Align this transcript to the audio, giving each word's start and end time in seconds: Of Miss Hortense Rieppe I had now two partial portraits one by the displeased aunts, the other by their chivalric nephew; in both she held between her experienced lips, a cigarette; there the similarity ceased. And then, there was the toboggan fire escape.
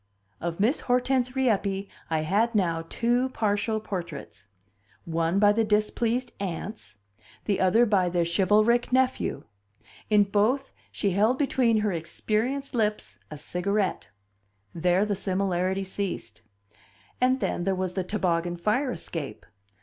Of 0.39 0.59
Miss 0.59 0.79
Hortense 0.79 1.35
Rieppe 1.35 1.87
I 2.09 2.21
had 2.21 2.55
now 2.55 2.87
two 2.89 3.29
partial 3.29 3.79
portraits 3.79 4.47
one 5.05 5.37
by 5.37 5.51
the 5.51 5.63
displeased 5.63 6.31
aunts, 6.39 6.95
the 7.45 7.59
other 7.59 7.85
by 7.85 8.09
their 8.09 8.25
chivalric 8.25 8.91
nephew; 8.91 9.43
in 10.09 10.23
both 10.23 10.73
she 10.91 11.11
held 11.11 11.37
between 11.37 11.81
her 11.81 11.91
experienced 11.91 12.73
lips, 12.73 13.19
a 13.29 13.37
cigarette; 13.37 14.09
there 14.73 15.05
the 15.05 15.15
similarity 15.15 15.83
ceased. 15.83 16.41
And 17.21 17.39
then, 17.39 17.63
there 17.63 17.75
was 17.75 17.93
the 17.93 18.03
toboggan 18.03 18.57
fire 18.57 18.91
escape. 18.91 19.45